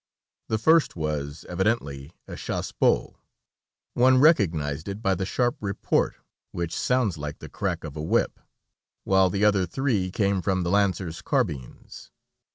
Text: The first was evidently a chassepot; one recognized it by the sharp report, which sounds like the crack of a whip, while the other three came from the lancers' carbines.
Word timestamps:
The 0.47 0.57
first 0.57 0.95
was 0.95 1.45
evidently 1.47 2.11
a 2.27 2.33
chassepot; 2.35 3.13
one 3.93 4.17
recognized 4.17 4.87
it 4.87 4.99
by 4.99 5.13
the 5.13 5.27
sharp 5.27 5.57
report, 5.61 6.15
which 6.51 6.75
sounds 6.75 7.19
like 7.19 7.37
the 7.37 7.47
crack 7.49 7.83
of 7.83 7.95
a 7.95 8.01
whip, 8.01 8.39
while 9.03 9.29
the 9.29 9.45
other 9.45 9.67
three 9.67 10.09
came 10.09 10.41
from 10.41 10.63
the 10.63 10.71
lancers' 10.71 11.21
carbines. 11.21 12.09